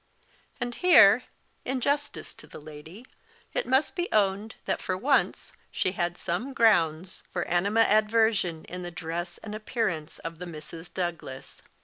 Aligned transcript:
And 0.59 0.73
here, 0.73 1.25
in 1.63 1.79
justice 1.79 2.33
to 2.33 2.47
the 2.47 2.57
lady, 2.59 3.05
it 3.53 3.67
must 3.67 3.95
be 3.95 4.11
owned 4.11 4.55
that, 4.65 4.81
for 4.81 4.97
once, 4.97 5.53
she 5.69 5.91
had 5.91 6.17
some 6.17 6.53
grounds 6.53 7.21
for 7.29 7.47
animadversion 7.47 8.65
in 8.65 8.81
the 8.81 8.89
dress 8.89 9.37
and 9.43 9.53
appearance 9.53 10.17
of 10.17 10.39
the 10.39 10.47
Misses 10.47 10.89
Douglas. 10.89 11.61